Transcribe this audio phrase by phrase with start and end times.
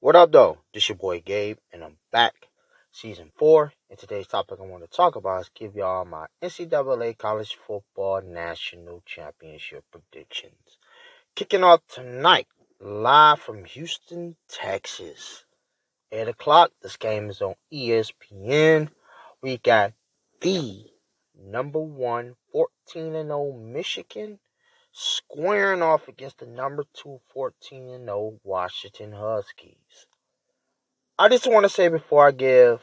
[0.00, 0.58] What up, though?
[0.72, 2.46] This your boy Gabe, and I'm back,
[2.92, 3.72] season four.
[3.90, 8.22] And today's topic I want to talk about is give y'all my NCAA College Football
[8.22, 10.78] National Championship predictions.
[11.34, 12.46] Kicking off tonight,
[12.80, 15.44] live from Houston, Texas.
[16.12, 16.70] 8 o'clock.
[16.80, 18.90] This game is on ESPN.
[19.42, 19.94] We got
[20.40, 20.84] the
[21.36, 24.38] number one 14 and 0 Michigan
[25.00, 30.06] squaring off against the number two 14 and 0 Washington Huskies.
[31.16, 32.80] I just want to say before I give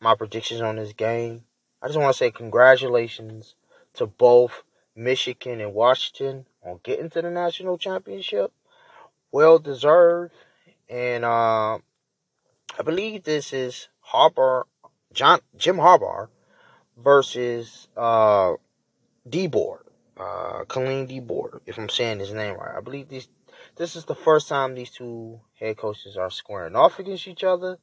[0.00, 1.44] my predictions on this game,
[1.80, 3.54] I just want to say congratulations
[3.94, 4.64] to both
[4.96, 8.52] Michigan and Washington on getting to the national championship.
[9.30, 10.34] Well deserved.
[10.88, 11.78] And uh,
[12.78, 14.64] I believe this is Harbaugh,
[15.12, 16.28] John, Jim Harbaugh
[16.96, 18.54] versus uh,
[19.28, 19.78] DeBoer,
[20.22, 22.76] uh, Kalen DeBoer, if I'm saying his name right.
[22.76, 23.28] I believe this
[23.76, 27.78] this is the first time these two head coaches are squaring off against each other,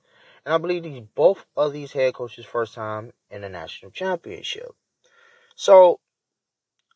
[0.45, 4.71] and I believe these both of these head coaches first time in the national championship.
[5.55, 5.99] So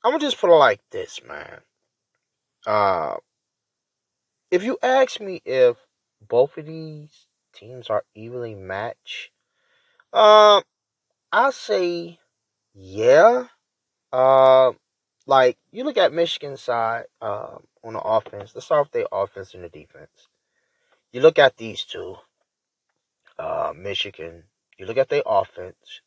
[0.03, 1.59] I'm gonna just put it like this, man.
[2.65, 3.15] Uh,
[4.49, 5.77] if you ask me if
[6.21, 9.31] both of these teams are evenly matched,
[10.13, 10.61] uh,
[11.31, 12.19] I say
[12.73, 13.47] yeah.
[14.11, 14.73] Uh,
[15.25, 18.51] like you look at Michigan side uh, on the offense.
[18.53, 20.27] Let's start with their offense and the defense.
[21.11, 22.15] You look at these two,
[23.37, 24.43] uh, Michigan.
[24.77, 26.01] You look at their offense.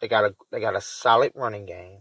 [0.00, 2.00] They got a they got a solid running game.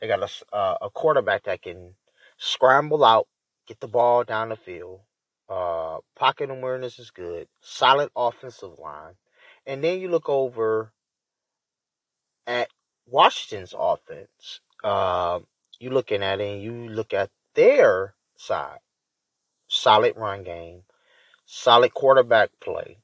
[0.00, 1.94] They got a uh, a quarterback that can
[2.38, 3.28] scramble out,
[3.66, 5.00] get the ball down the field.
[5.48, 7.48] Uh, pocket awareness is good.
[7.60, 9.14] Solid offensive line.
[9.64, 10.92] And then you look over
[12.46, 12.68] at
[13.06, 14.60] Washington's offense.
[14.82, 15.40] Uh,
[15.80, 18.78] you looking at it and you look at their side.
[19.68, 20.82] Solid run game.
[21.46, 22.98] Solid quarterback play.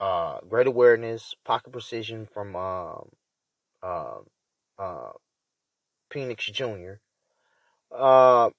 [0.00, 3.08] Uh, great awareness, pocket precision from um,
[3.82, 4.18] uh,
[4.78, 5.12] uh,
[6.10, 6.94] Penix Jr.
[7.94, 8.50] Uh,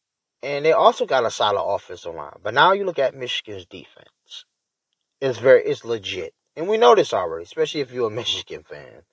[0.42, 2.38] and they also got a solid offensive line.
[2.42, 4.46] But now you look at Michigan's defense.
[5.22, 6.34] It's very it's legit.
[6.56, 9.03] And we know this already, especially if you're a Michigan fan.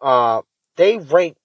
[0.00, 0.42] Uh
[0.76, 1.36] they rank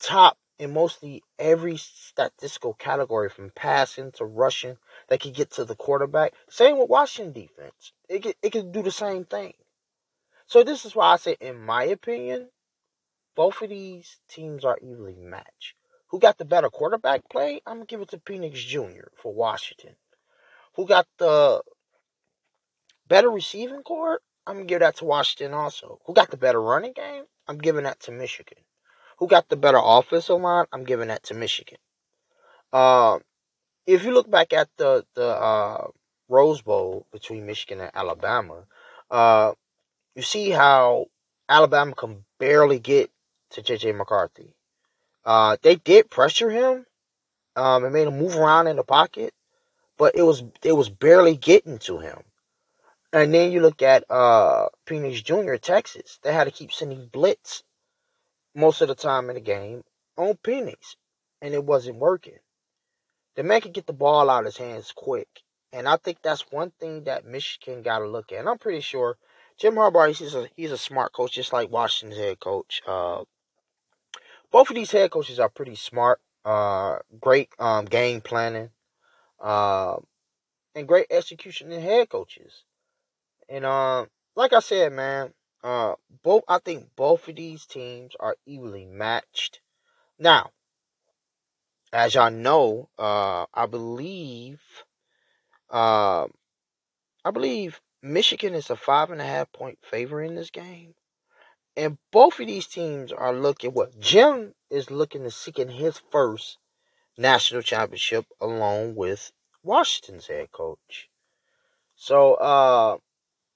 [0.00, 4.76] top in mostly every statistical category from passing to rushing
[5.08, 6.34] that could get to the quarterback.
[6.48, 7.92] Same with Washington defense.
[8.08, 9.54] It could, it can do the same thing.
[10.46, 12.50] So this is why I say, in my opinion,
[13.34, 15.74] both of these teams are evenly matched.
[16.10, 17.60] Who got the better quarterback play?
[17.66, 19.08] I'm gonna give it to Penix Jr.
[19.16, 19.96] for Washington.
[20.76, 21.62] Who got the
[23.08, 24.20] better receiving corps?
[24.46, 25.98] I'm gonna give that to Washington also.
[26.06, 27.24] Who got the better running game?
[27.48, 28.58] I'm giving that to Michigan.
[29.22, 30.64] Who got the better offensive line?
[30.72, 31.78] I'm giving that to Michigan.
[32.72, 33.20] Uh,
[33.86, 35.86] if you look back at the the uh,
[36.28, 38.64] Rose Bowl between Michigan and Alabama,
[39.12, 39.52] uh,
[40.16, 41.06] you see how
[41.48, 43.12] Alabama can barely get
[43.50, 44.56] to JJ McCarthy.
[45.24, 46.84] Uh, they did pressure him.
[47.54, 49.32] Um, and made him move around in the pocket,
[49.98, 52.24] but it was it was barely getting to him.
[53.12, 55.54] And then you look at uh Penix Jr.
[55.58, 56.18] Texas.
[56.24, 57.62] They had to keep sending blitz
[58.54, 59.82] most of the time in the game
[60.16, 60.96] on Penix,
[61.40, 62.38] and it wasn't working.
[63.34, 65.42] The man could get the ball out of his hands quick,
[65.72, 68.40] and I think that's one thing that Michigan got to look at.
[68.40, 69.16] And I'm pretty sure
[69.58, 72.82] Jim Harbaugh he's a he's a smart coach, just like Washington's head coach.
[72.86, 73.24] Uh,
[74.50, 76.20] both of these head coaches are pretty smart.
[76.44, 78.70] Uh, great um, game planning,
[79.40, 79.96] uh,
[80.74, 82.64] and great execution in head coaches.
[83.48, 88.36] And uh, like I said, man, uh, both I think both of these teams are
[88.46, 89.60] evenly matched.
[90.18, 90.50] Now,
[91.92, 94.60] as y'all know, uh, I believe,
[95.70, 96.26] uh,
[97.24, 100.94] I believe Michigan is a five and a half point favorite in this game.
[101.76, 106.58] And both of these teams are looking what Jim is looking to seeking his first
[107.16, 111.08] national championship along with Washington's head coach.
[111.94, 112.98] So uh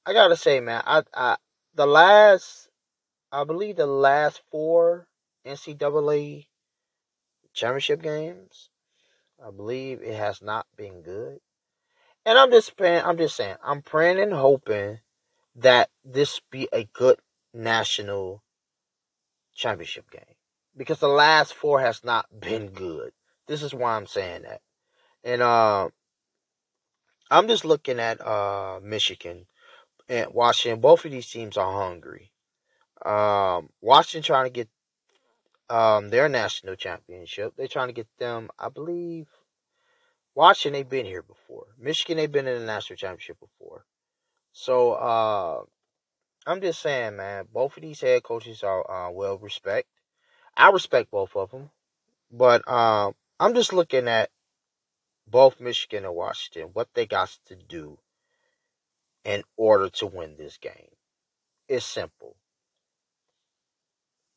[0.07, 1.37] I gotta say, man, I I
[1.77, 2.69] the last
[3.31, 5.07] I believe the last four
[5.47, 6.47] NCAA
[7.53, 8.71] championship games,
[9.45, 11.41] I believe it has not been good.
[12.25, 15.01] And I'm just praying I'm just saying, I'm praying and hoping
[15.55, 17.19] that this be a good
[17.53, 18.43] national
[19.55, 20.37] championship game
[20.77, 23.13] because the last four has not been good.
[23.47, 24.61] This is why I'm saying that.
[25.23, 25.89] And uh,
[27.31, 29.47] I'm just looking at uh, Michigan
[30.09, 30.81] and Washington.
[30.81, 32.33] Both of these teams are hungry.
[33.05, 34.69] Um, Washington trying to get
[35.69, 37.55] um, their national championship.
[37.57, 39.29] They're trying to get them, I believe.
[40.35, 41.67] Washington, they've been here before.
[41.79, 43.85] Michigan, they've been in the national championship before.
[44.53, 45.63] So uh,
[46.47, 49.87] I'm just saying, man, both of these head coaches are uh, well respected.
[50.57, 51.71] I respect both of them,
[52.31, 54.31] but um, I'm just looking at
[55.27, 57.99] both Michigan and Washington, what they got to do
[59.27, 60.95] in order to win this game.
[61.69, 62.37] It's simple.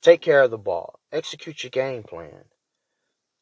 [0.02, 1.00] Take care of the ball.
[1.12, 2.46] Execute your game plan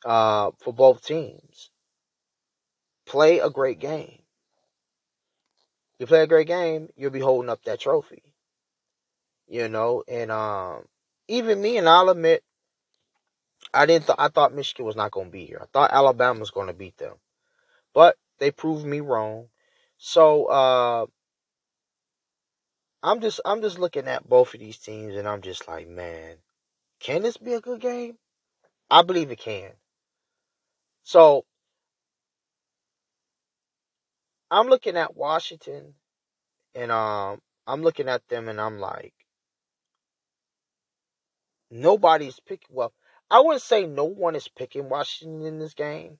[0.05, 1.71] uh, for both teams.
[3.05, 4.23] Play a great game.
[5.99, 8.21] You play a great game, you'll be holding up that trophy.
[9.47, 10.83] You know, and um,
[11.29, 12.43] even me, and I'll admit,
[13.73, 14.07] I didn't.
[14.07, 15.59] Th- I thought Michigan was not going to be here.
[15.61, 17.15] I thought Alabama was going to beat them,
[17.93, 19.47] but they proved me wrong.
[19.97, 21.05] So uh,
[23.07, 26.35] I'm just I'm just looking at both of these teams, and I'm just like, man,
[26.99, 28.17] can this be a good game?
[28.91, 29.71] I believe it can.
[31.03, 31.45] So
[34.51, 35.93] I'm looking at Washington,
[36.75, 39.13] and um, I'm looking at them, and I'm like,
[41.71, 42.75] nobody's picking.
[42.75, 42.91] Well,
[43.31, 46.19] I wouldn't say no one is picking Washington in this game.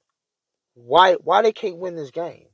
[0.73, 1.15] Why?
[1.15, 2.47] Why they can't win this game?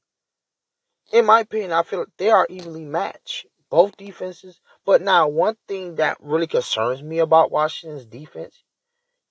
[1.12, 4.61] In my opinion, I feel like they are evenly matched, both defenses.
[4.85, 8.61] But now, one thing that really concerns me about Washington's defense,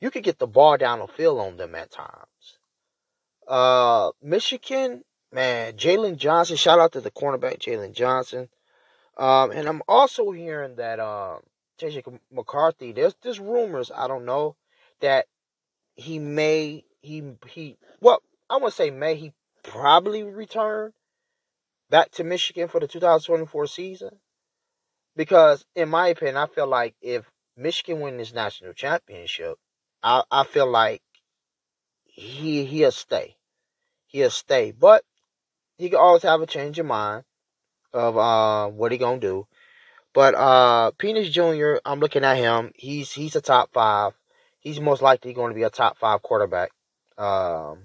[0.01, 2.59] you could get the ball down the field on them at times.
[3.47, 6.57] Uh, Michigan, man, Jalen Johnson.
[6.57, 8.49] Shout out to the cornerback Jalen Johnson.
[9.17, 11.43] Um, and I'm also hearing that um,
[11.81, 12.91] JJ McCarthy.
[12.91, 13.93] There's there's rumors.
[13.95, 14.57] I don't know
[14.99, 15.27] that
[15.95, 20.95] he may he he well I want to say may he probably return
[21.89, 24.19] back to Michigan for the 2024 season
[25.17, 29.59] because in my opinion I feel like if Michigan win this national championship
[30.03, 31.03] I I feel like
[32.05, 33.37] he he'll stay
[34.07, 35.05] he'll stay but
[35.79, 37.25] he can always have a change of mind
[37.93, 39.47] of uh, what he gonna do
[40.15, 42.73] but uh, Penix Jr., I'm looking at him.
[42.75, 44.13] He's he's a top five.
[44.61, 46.71] He's most likely going to be a top five quarterback
[47.17, 47.79] um,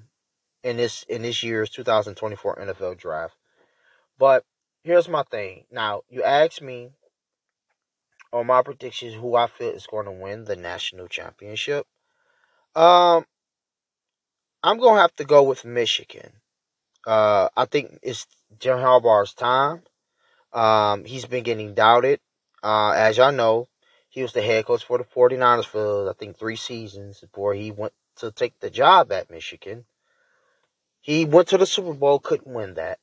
[0.64, 3.36] in this in this year's 2024 NFL draft.
[4.20, 4.44] But
[4.84, 5.64] here's my thing.
[5.72, 6.92] Now you ask me
[8.34, 11.86] on my predictions who I feel is going to win the national championship.
[12.76, 13.26] Um,
[14.64, 16.32] I'm gonna have to go with Michigan.
[17.06, 18.28] Uh, I think it's
[18.60, 19.84] Jim Harbaugh's time.
[20.52, 22.20] Um, he's been getting doubted.
[22.62, 23.68] Uh, as y'all know,
[24.10, 27.72] he was the head coach for the 49ers for, I think, three seasons before he
[27.72, 29.86] went to take the job at Michigan.
[31.02, 33.00] He went to the Super Bowl, couldn't win that.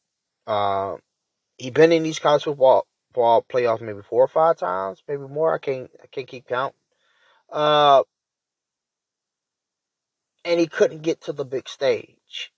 [0.46, 0.96] Uh,
[1.56, 5.54] he been in these college football ball playoffs maybe four or five times, maybe more.
[5.54, 6.74] I can't I can't keep count.
[7.50, 8.02] Uh,
[10.44, 12.52] and he couldn't get to the big stage.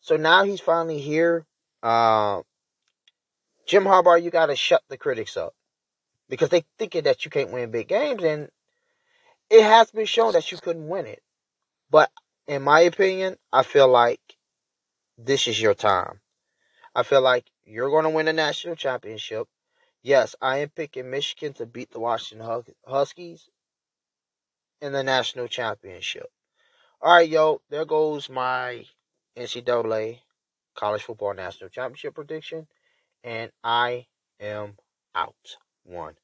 [0.00, 1.46] So now he's finally here.
[1.82, 2.42] Uh,
[3.66, 5.54] Jim Harbaugh, you got to shut the critics up
[6.28, 8.50] because they thinking that you can't win big games, and
[9.50, 11.22] it has been shown that you couldn't win it.
[11.90, 12.10] But
[12.46, 14.20] in my opinion, I feel like
[15.16, 16.20] this is your time.
[16.94, 19.48] I feel like you're going to win a national championship.
[20.04, 23.48] Yes, I am picking Michigan to beat the Washington Huskies
[24.82, 26.30] in the national championship.
[27.00, 28.84] All right, yo, there goes my
[29.34, 30.20] NCAA
[30.74, 32.68] college football national championship prediction
[33.24, 34.06] and I
[34.40, 34.76] am
[35.14, 35.56] out.
[35.84, 36.14] One.